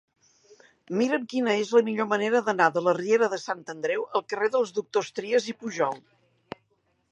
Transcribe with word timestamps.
Mira'm 1.01 1.27
quina 1.33 1.53
és 1.63 1.73
la 1.77 1.81
millor 1.89 2.07
manera 2.13 2.41
d'anar 2.47 2.71
de 2.79 2.83
la 2.87 2.95
riera 3.01 3.29
de 3.35 3.41
Sant 3.43 3.63
Andreu 3.75 4.09
al 4.21 4.27
carrer 4.33 4.49
dels 4.57 4.75
Doctors 4.81 5.13
Trias 5.21 5.49
i 5.55 5.59
Pujol. 5.63 6.05